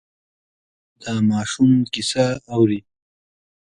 دا 1.01 1.13
ماشوم 1.29 1.71
کیسه 1.93 2.25
اوري. 2.53 2.79